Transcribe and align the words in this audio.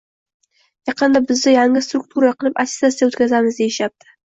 yaqinda 0.89 1.21
bizda 1.33 1.53
yangi 1.57 1.85
struktura 1.89 2.33
qilib 2.41 2.59
attestatsiya 2.65 3.13
o‘tkazamiz 3.13 3.63
deyishyapti. 3.63 4.15